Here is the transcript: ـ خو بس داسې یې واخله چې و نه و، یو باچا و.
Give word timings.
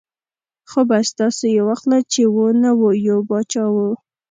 ـ 0.35 0.69
خو 0.69 0.79
بس 0.89 1.07
داسې 1.19 1.45
یې 1.55 1.61
واخله 1.69 1.99
چې 2.11 2.21
و 2.33 2.37
نه 2.61 2.71
و، 2.79 2.81
یو 3.07 3.19
باچا 3.29 3.65
و. 3.73 3.75